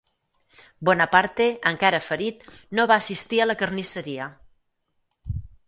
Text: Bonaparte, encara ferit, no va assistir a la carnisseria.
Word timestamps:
Bonaparte, 0.87 1.45
encara 1.73 1.99
ferit, 2.07 2.43
no 2.79 2.87
va 2.93 2.99
assistir 3.05 3.43
a 3.45 3.49
la 3.53 3.59
carnisseria. 3.63 4.29